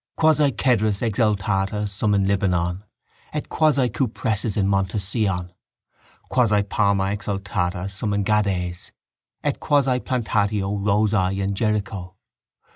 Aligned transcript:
_Quasi 0.17 0.51
cedrus 0.53 0.99
exaltata 1.01 1.87
sum 1.87 2.15
in 2.15 2.25
Libanon 2.25 2.81
et 3.33 3.49
quasi 3.49 3.87
cupressus 3.87 4.57
in 4.57 4.67
monte 4.67 4.97
Sion. 4.97 5.51
Quasi 6.27 6.63
palma 6.63 7.15
exaltata 7.15 7.87
sum 7.87 8.15
in 8.15 8.23
Gades 8.23 8.91
et 9.43 9.59
quasi 9.59 9.99
plantatio 9.99 10.75
rosae 10.83 11.37
in 11.39 11.53
Jericho. 11.53 12.15